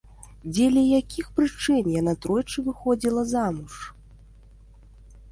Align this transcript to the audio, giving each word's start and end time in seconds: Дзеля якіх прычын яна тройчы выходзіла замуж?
Дзеля 0.53 0.83
якіх 1.01 1.27
прычын 1.39 1.89
яна 2.01 2.13
тройчы 2.25 2.63
выходзіла 2.69 3.25
замуж? 3.33 3.77